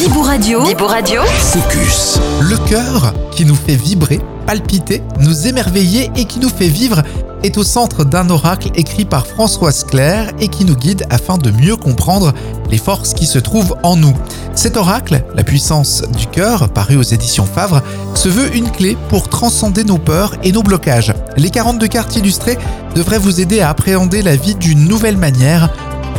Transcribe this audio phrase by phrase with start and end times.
[0.00, 0.64] Vibou Radio.
[0.64, 1.20] Vibou Radio.
[1.24, 2.18] Focus.
[2.40, 7.02] Le cœur qui nous fait vibrer, palpiter, nous émerveiller et qui nous fait vivre
[7.42, 11.50] est au centre d'un oracle écrit par Françoise Claire et qui nous guide afin de
[11.50, 12.32] mieux comprendre
[12.70, 14.14] les forces qui se trouvent en nous.
[14.54, 17.82] Cet oracle, la puissance du cœur, paru aux éditions Favre,
[18.14, 21.12] se veut une clé pour transcender nos peurs et nos blocages.
[21.36, 22.56] Les 42 cartes illustrées
[22.94, 25.70] devraient vous aider à appréhender la vie d'une nouvelle manière,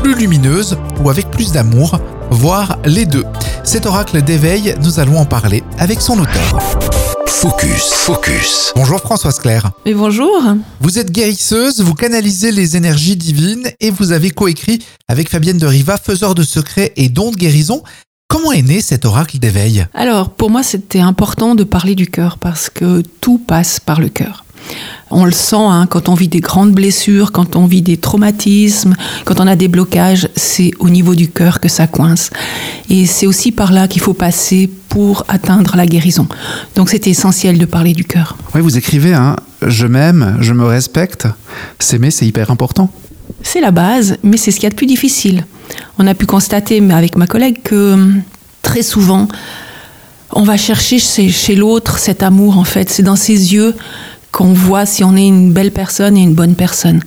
[0.04, 3.25] plus lumineuse ou avec plus d'amour, voire les deux.
[3.64, 6.59] Cet oracle d'éveil, nous allons en parler avec son auteur.
[7.27, 8.73] Focus, focus.
[8.76, 9.72] Bonjour Françoise Claire.
[9.86, 10.44] Et bonjour.
[10.80, 15.67] Vous êtes guérisseuse, vous canalisez les énergies divines et vous avez coécrit avec Fabienne de
[15.67, 17.84] Riva, faiseur de secrets et dons de guérison.
[18.27, 19.86] Comment est né cet oracle d'éveil?
[19.94, 24.09] Alors, pour moi, c'était important de parler du cœur parce que tout passe par le
[24.09, 24.44] cœur.
[25.10, 28.96] On le sent hein, quand on vit des grandes blessures, quand on vit des traumatismes,
[29.26, 32.30] quand on a des blocages, c'est au niveau du cœur que ça coince.
[32.90, 36.28] Et c'est aussi par là qu'il faut passer pour atteindre la guérison.
[36.76, 38.38] Donc c'est essentiel de parler du cœur.
[38.56, 41.28] Oui, vous écrivez, hein, je m'aime, je me respecte.
[41.80, 42.90] S'aimer, c'est hyper important.
[43.44, 45.46] C'est la base, mais c'est ce qu'il y a de plus difficile.
[46.00, 48.22] On a pu constater avec ma collègue que hum,
[48.62, 49.28] très souvent,
[50.34, 52.90] on va chercher chez l'autre cet amour, en fait.
[52.90, 53.75] C'est dans ses yeux
[54.32, 57.02] qu'on voit si on est une belle personne et une bonne personne.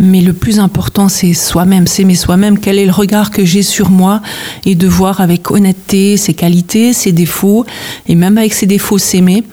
[0.00, 2.58] Mais le plus important, c'est soi-même, s'aimer soi-même.
[2.58, 4.20] Quel est le regard que j'ai sur moi
[4.64, 7.64] et de voir avec honnêteté ses qualités, ses défauts,
[8.08, 9.44] et même avec ses défauts s'aimer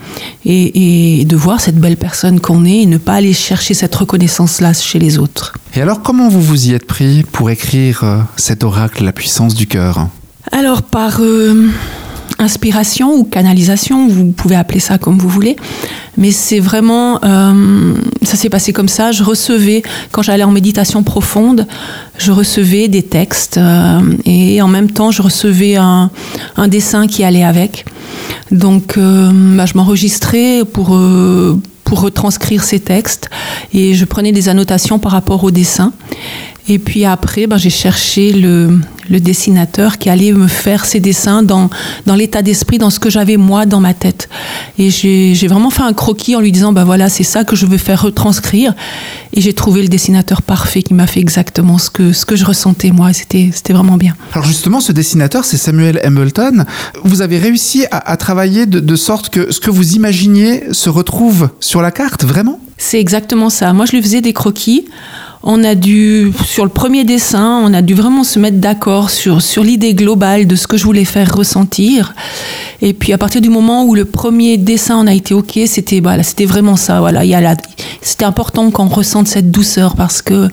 [0.45, 4.73] et, de voir cette belle personne qu'on est et ne pas aller chercher cette reconnaissance-là
[4.73, 5.53] chez les autres.
[5.75, 9.53] Et alors, comment vous vous y êtes pris pour écrire euh, cet oracle, la puissance
[9.53, 10.07] du cœur?
[10.51, 11.69] Alors, par euh,
[12.41, 15.55] inspiration ou canalisation, vous pouvez appeler ça comme vous voulez.
[16.17, 19.11] Mais c'est vraiment, euh, ça s'est passé comme ça.
[19.11, 21.67] Je recevais, quand j'allais en méditation profonde,
[22.17, 26.09] je recevais des textes euh, et en même temps, je recevais un,
[26.67, 27.85] dessin qui allait avec.
[28.51, 30.97] Donc, euh, bah, je m'enregistrais pour
[31.91, 33.29] pour retranscrire ces textes
[33.73, 35.91] et je prenais des annotations par rapport au dessin.
[36.67, 38.79] Et puis après, ben, j'ai cherché le,
[39.09, 41.69] dessinateur qui allait me faire ces dessins dans,
[42.05, 44.29] dans l'état d'esprit, dans ce que j'avais moi dans ma tête.
[44.77, 47.65] Et j'ai vraiment fait un croquis en lui disant, ben voilà, c'est ça que je
[47.65, 48.73] veux faire retranscrire.
[49.33, 52.45] Et j'ai trouvé le dessinateur parfait qui m'a fait exactement ce que, ce que je
[52.45, 53.11] ressentais moi.
[53.11, 54.15] C'était vraiment bien.
[54.31, 56.65] Alors justement, ce dessinateur, c'est Samuel Hamilton.
[57.03, 61.49] Vous avez réussi à, travailler de, de sorte que ce que vous imaginiez se retrouve
[61.59, 62.59] sur la carte, vraiment?
[62.77, 63.73] C'est exactement ça.
[63.73, 64.85] Moi, je lui faisais des croquis
[65.43, 69.41] on a dû, sur le premier dessin, on a dû vraiment se mettre d'accord sur,
[69.41, 72.13] sur l'idée globale de ce que je voulais faire ressentir.
[72.81, 75.99] Et puis à partir du moment où le premier dessin en a été ok, c'était
[75.99, 76.99] voilà, c'était vraiment ça.
[76.99, 77.57] Voilà, il
[78.01, 80.47] c'était important qu'on ressente cette douceur parce que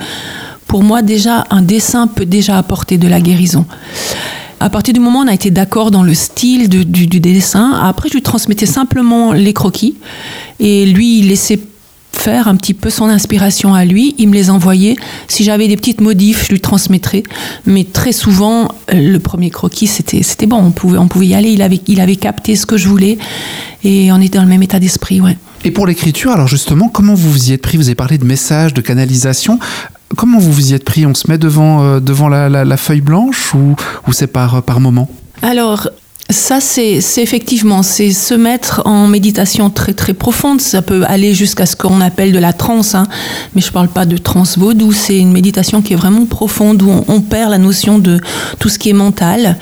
[0.66, 3.66] pour moi déjà un dessin peut déjà apporter de la guérison.
[4.60, 7.78] À partir du moment où on a été d'accord dans le style du, du, dessin,
[7.80, 9.96] après je lui transmettais simplement les croquis
[10.58, 11.60] et lui il laissait
[12.18, 14.14] faire un petit peu son inspiration à lui.
[14.18, 14.96] Il me les envoyait.
[15.28, 17.22] Si j'avais des petites modifs, je lui transmettrais.
[17.66, 20.58] Mais très souvent, le premier croquis, c'était, c'était bon.
[20.58, 21.50] On pouvait, on pouvait y aller.
[21.50, 23.18] Il avait, il avait capté ce que je voulais.
[23.84, 25.36] Et on était dans le même état d'esprit, ouais.
[25.64, 27.76] Et pour l'écriture, alors justement, comment vous vous y êtes pris?
[27.76, 29.58] Vous avez parlé de messages, de canalisation.
[30.16, 31.04] Comment vous vous y êtes pris?
[31.06, 34.80] On se met devant, euh, devant la, la, feuille blanche ou, ou c'est par, par
[34.80, 35.08] moment?
[35.42, 35.90] Alors,
[36.30, 40.60] ça, c'est effectivement, c'est se mettre en méditation très très profonde.
[40.60, 43.06] Ça peut aller jusqu'à ce qu'on appelle de la transe, hein.
[43.54, 44.92] mais je parle pas de transe vaudou.
[44.92, 48.20] C'est une méditation qui est vraiment profonde où on, perd la notion de
[48.58, 49.56] tout ce qui est mental,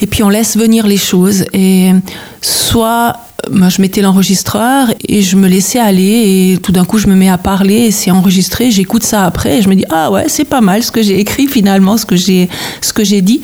[0.00, 1.44] et puis on laisse venir les choses.
[1.52, 1.92] Et
[2.40, 3.16] soit
[3.50, 7.14] moi, je mettais l'enregistreur et je me laissais aller et tout d'un coup je me
[7.14, 10.24] mets à parler et c'est enregistré, j'écoute ça après et je me dis ah ouais
[10.28, 12.48] c'est pas mal ce que j'ai écrit finalement, ce que j'ai
[12.80, 13.40] ce que j'ai dit.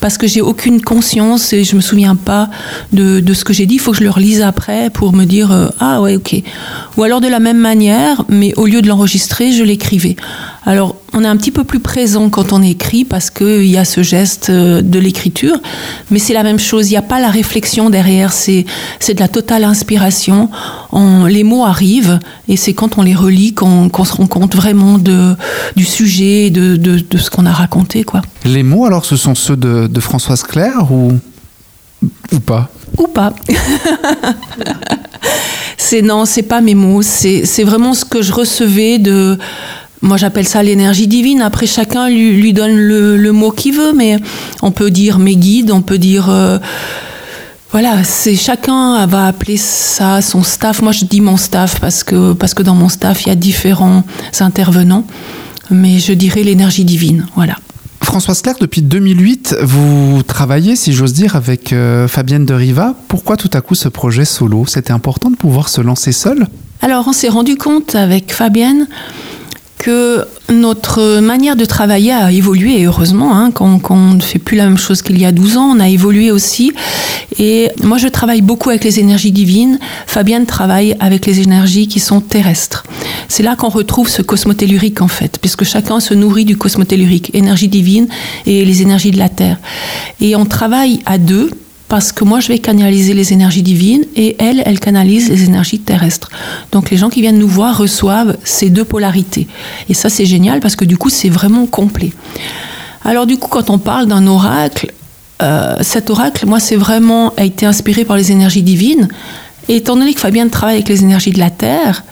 [0.00, 2.50] Parce que j'ai aucune conscience et je me souviens pas
[2.92, 5.24] de, de ce que j'ai dit, il faut que je le relise après pour me
[5.24, 6.34] dire euh, ah ouais ok.
[6.96, 10.16] Ou alors de la même manière mais au lieu de l'enregistrer je l'écrivais.
[10.64, 13.84] Alors on est un petit peu plus présent quand on écrit parce qu'il y a
[13.84, 15.56] ce geste euh, de l'écriture,
[16.10, 18.64] mais c'est la même chose, il n'y a pas la réflexion derrière, c'est
[19.08, 20.48] de la totale inspiration.
[21.28, 25.34] les mots arrivent et c'est quand on les relit qu'on se rend compte vraiment de,
[25.76, 28.04] du sujet, de, de, ce qu'on a raconté.
[28.04, 28.22] Quoi.
[28.44, 31.12] Les mots, alors, ce sont ceux de, de Françoise Claire ou,
[32.32, 32.70] ou pas?
[32.98, 33.34] Ou pas.
[35.76, 39.38] c'est non, c'est pas mes mots, c'est vraiment ce que je recevais de
[40.02, 41.40] moi j'appelle ça l'énergie divine.
[41.40, 44.18] Après chacun lui, lui donne le, le mot qu'il veut, mais
[44.60, 46.58] on peut dire mes guides, on peut dire euh,
[47.70, 50.82] voilà, c'est chacun va appeler ça son staff.
[50.82, 53.34] Moi, je dis mon staff parce que parce que dans mon staff il y a
[53.34, 54.04] différents
[54.40, 55.06] intervenants,
[55.70, 57.26] mais je dirais l'énergie divine.
[57.34, 57.56] Voilà.
[58.02, 62.94] Françoise Claire, depuis 2008, vous travaillez, si j'ose dire, avec euh, Fabienne de Riva.
[63.08, 64.66] Pourquoi tout à coup ce projet solo?
[64.66, 66.46] C'était important de pouvoir se lancer seul?
[66.82, 68.86] Alors, on s'est rendu compte avec Fabienne
[69.82, 74.56] que notre manière de travailler a évolué, et heureusement, hein, quand, on ne fait plus
[74.56, 76.72] la même chose qu'il y a 12 ans, on a évolué aussi.
[77.40, 79.80] Et moi, je travaille beaucoup avec les énergies divines.
[80.06, 82.84] Fabienne travaille avec les énergies qui sont terrestres.
[83.26, 87.68] C'est là qu'on retrouve ce cosmotellurique, en fait, puisque chacun se nourrit du cosmotellurique, énergie
[87.68, 88.06] divine
[88.46, 89.58] et les énergies de la Terre.
[90.20, 91.50] Et on travaille à deux,
[91.92, 95.78] parce que moi je vais canaliser les énergies divines et elle, elle canalise les énergies
[95.78, 96.30] terrestres.
[96.70, 99.46] Donc les gens qui viennent nous voir reçoivent ces deux polarités.
[99.90, 102.14] Et ça c'est génial parce que du coup c'est vraiment complet.
[103.04, 104.90] Alors du coup quand on parle d'un oracle,
[105.42, 109.08] euh, cet oracle, moi c'est vraiment a été inspiré par les énergies divines.
[109.68, 112.04] Et étant donné que Fabienne travaille avec les énergies de la Terre,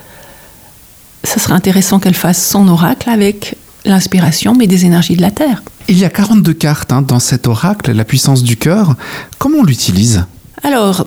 [1.24, 5.62] ça serait intéressant qu'elle fasse son oracle avec l'inspiration, mais des énergies de la Terre.
[5.88, 8.94] Il y a 42 cartes hein, dans cet oracle, la puissance du cœur.
[9.38, 10.24] Comment on l'utilise?
[10.62, 11.06] Alors,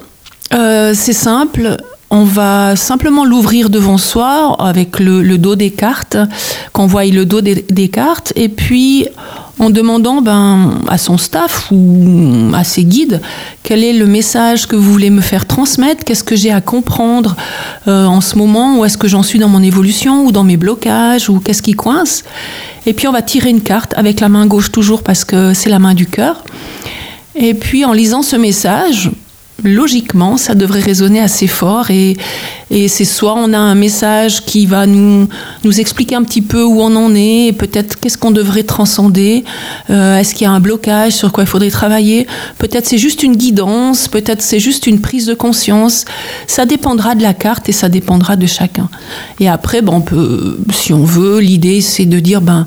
[0.53, 1.77] euh, c'est simple.
[2.15, 6.15] On va simplement l'ouvrir devant soi avec le, dos des cartes,
[6.71, 9.07] qu'on voit le dos des, des, cartes, et puis
[9.57, 13.19] en demandant ben, à son staff ou à ses guides
[13.63, 17.35] quel est le message que vous voulez me faire transmettre, qu'est-ce que j'ai à comprendre
[17.87, 20.57] euh, en ce moment, où est-ce que j'en suis dans mon évolution ou dans mes
[20.57, 22.23] blocages, ou qu'est-ce qui coince.
[22.85, 25.71] Et puis on va tirer une carte avec la main gauche toujours parce que c'est
[25.71, 26.43] la main du cœur.
[27.35, 29.09] Et puis en lisant ce message,
[29.63, 32.17] logiquement, ça devrait résonner assez fort et,
[32.87, 35.27] c'est soit on a un message qui va nous,
[35.77, 39.43] expliquer un petit peu où on en est, peut-être qu'est-ce qu'on devrait transcender,
[39.91, 42.25] euh, est-ce qu'il y a un blocage, sur quoi il faudrait travailler,
[42.57, 46.05] peut-être c'est juste une guidance, peut-être c'est juste une prise de conscience,
[46.47, 48.89] ça dépendra de la carte et ça dépendra de chacun.
[49.39, 52.65] Et après, peut, si on veut, l'idée c'est de dire, ben,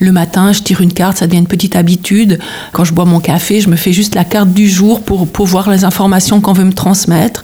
[0.00, 2.40] le matin, je tire une carte, ça devient une petite habitude.
[2.72, 5.46] Quand je bois mon café, je me fais juste la carte du jour pour, pour
[5.46, 7.42] voir les informations qu'on veut me transmettre.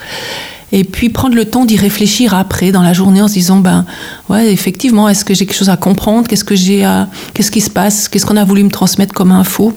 [0.72, 3.84] Et puis prendre le temps d'y réfléchir après dans la journée en se disant ben
[4.28, 6.28] ouais effectivement est-ce que j'ai quelque chose à comprendre?
[6.28, 8.08] Qu'est-ce que j'ai à qu'est-ce qui se passe?
[8.08, 9.76] Qu'est-ce qu'on a voulu me transmettre comme info?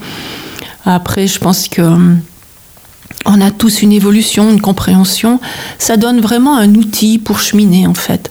[0.86, 2.20] Après je pense que hum,
[3.26, 5.40] on a tous une évolution une compréhension.
[5.80, 8.30] Ça donne vraiment un outil pour cheminer en fait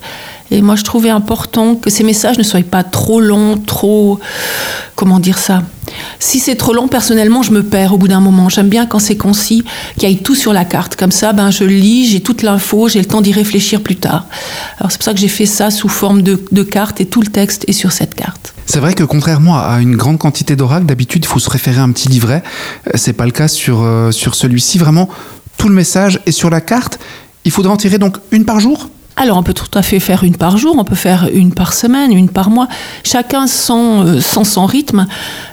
[0.53, 4.21] et moi, je trouvais important que ces messages ne soient pas trop longs, trop...
[4.95, 5.63] Comment dire ça?
[6.19, 8.51] Si c'est trop long, personnellement, je me perds au bout d'un moment.
[8.51, 9.65] J'aime bien quand c'est concis,
[9.99, 10.95] qu'il y ait tout sur la carte.
[10.97, 14.27] Comme ça, ben, je lis, j'ai toute l'info, j'ai le temps d'y réfléchir plus tard.
[14.79, 17.23] Alors c'est pour ça que j'ai fait ça sous forme de, de carte et tout
[17.23, 18.55] le texte est sur cette carte.
[18.67, 21.83] C'est vrai que contrairement à une grande quantité d'oracles, d'habitude, il faut se référer à
[21.83, 22.43] un petit livret.
[22.89, 24.79] Euh, c'est pas le cas sur, euh, sur celui-ci.
[24.79, 25.09] Vraiment,
[25.57, 26.99] tout le message est sur la carte.
[27.45, 28.89] Il faudra en tirer donc une par jour?
[29.17, 31.75] Alors on peut tout à fait faire une par jour, on peut faire une par
[31.75, 32.69] semaine, une par mois,
[33.05, 35.07] chacun sans, euh, son rythme.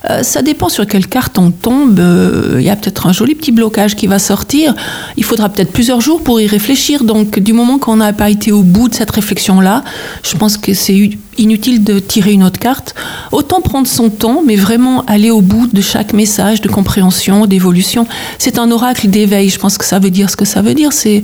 [0.09, 1.99] Euh, ça dépend sur quelle carte on tombe.
[1.99, 4.73] Euh, il y a peut-être un joli petit blocage qui va sortir.
[5.17, 7.03] Il faudra peut-être plusieurs jours pour y réfléchir.
[7.03, 9.83] Donc du moment qu'on n'a pas été au bout de cette réflexion-là,
[10.23, 12.95] je pense que c'est inutile de tirer une autre carte.
[13.33, 18.07] Autant prendre son temps, mais vraiment aller au bout de chaque message de compréhension, d'évolution.
[18.37, 19.49] C'est un oracle d'éveil.
[19.49, 20.93] Je pense que ça veut dire ce que ça veut dire.
[20.93, 21.23] C'est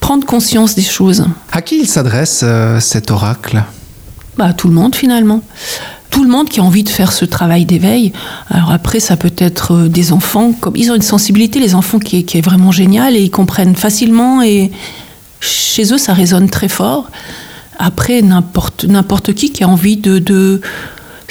[0.00, 1.24] prendre conscience des choses.
[1.52, 3.62] À qui il s'adresse euh, cet oracle?
[4.36, 5.42] Bah, À tout le monde finalement.
[6.10, 8.12] Tout le monde qui a envie de faire ce travail d'éveil.
[8.48, 12.00] Alors après, ça peut être euh, des enfants, comme ils ont une sensibilité, les enfants
[12.00, 14.72] qui est, qui est vraiment géniale et ils comprennent facilement et
[15.40, 17.10] chez eux, ça résonne très fort.
[17.78, 20.60] Après, n'importe n'importe qui qui a envie de, de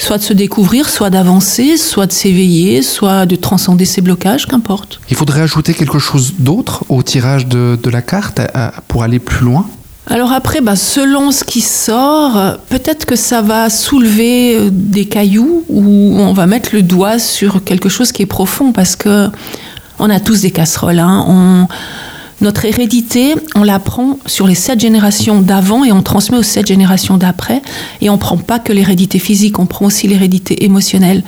[0.02, 5.00] soit de se découvrir, soit d'avancer, soit de s'éveiller, soit de transcender ses blocages, qu'importe.
[5.10, 8.40] Il faudrait ajouter quelque chose d'autre au tirage de, la carte
[8.88, 9.66] pour aller plus loin?
[10.06, 15.64] Alors après, bah, selon ce qui sort, peut-être que ça va soulever euh, des cailloux
[15.68, 19.28] ou on va mettre le doigt sur quelque chose qui est profond parce que
[19.98, 20.98] on a tous des casseroles.
[20.98, 21.24] Hein.
[21.28, 21.68] On,
[22.40, 26.66] notre hérédité, on la prend sur les sept générations d'avant et on transmet aux sept
[26.66, 27.60] générations d'après.
[28.00, 31.22] Et on prend pas que l'hérédité physique, on prend aussi l'hérédité émotionnelle.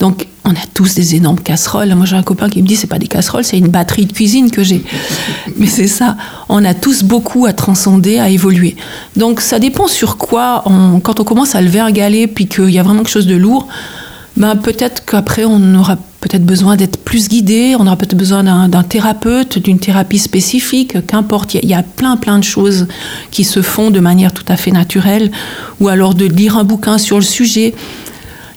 [0.00, 1.94] Donc, on a tous des énormes casseroles.
[1.94, 4.12] Moi, j'ai un copain qui me dit c'est pas des casseroles, c'est une batterie de
[4.12, 4.82] cuisine que j'ai.
[5.56, 6.16] Mais c'est ça.
[6.48, 8.76] On a tous beaucoup à transcender, à évoluer.
[9.16, 10.64] Donc, ça dépend sur quoi.
[11.02, 13.36] quand on commence à lever un galet, puis qu'il y a vraiment quelque chose de
[13.36, 13.68] lourd,
[14.36, 18.82] ben peut-être qu'après on aura peut-être besoin d'être plus guidé, on aura peut-être besoin d'un
[18.82, 21.54] thérapeute, d'une thérapie spécifique, qu'importe.
[21.54, 22.86] Il y, a plein plein de choses
[23.30, 25.30] qui se font de manière tout à fait naturelle,
[25.80, 27.74] ou alors de lire un bouquin sur le sujet.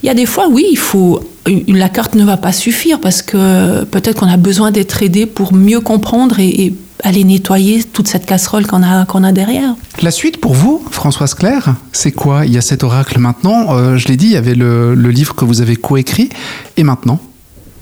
[0.04, 1.24] Il y a des fois, oui, il faut
[1.68, 5.54] la carte ne va pas suffire parce que peut-être qu'on a besoin d'être aidé pour
[5.54, 9.74] mieux comprendre et, aller nettoyer toute cette casserole qu'on a, qu'on a derrière.
[10.04, 12.46] La suite pour vous, Françoise Claire, c'est quoi?
[12.46, 15.10] Il y a cet oracle maintenant, euh, je l'ai dit, il y avait le, le
[15.10, 16.30] livre que vous avez coécrit,
[16.78, 17.20] et maintenant?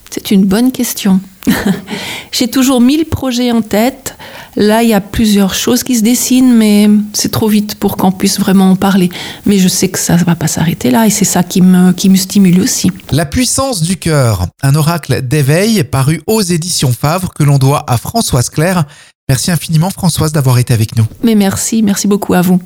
[0.09, 1.19] C'est une bonne question.
[2.31, 4.15] J'ai toujours mille projets en tête.
[4.55, 8.11] Là, il y a plusieurs choses qui se dessinent, mais c'est trop vite pour qu'on
[8.11, 9.09] puisse vraiment en parler.
[9.45, 11.91] Mais je sais que ça ne va pas s'arrêter là, et c'est ça qui me,
[11.93, 12.91] qui me stimule aussi.
[13.11, 17.97] La puissance du cœur, un oracle d'éveil paru aux éditions Favre que l'on doit à
[17.97, 18.85] Françoise Claire.
[19.27, 21.05] Merci infiniment Françoise d'avoir été avec nous.
[21.23, 22.59] Mais merci, merci beaucoup à vous.